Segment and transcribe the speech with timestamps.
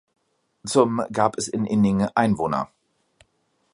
[0.65, 2.71] Zum gab es in Inning Einwohner.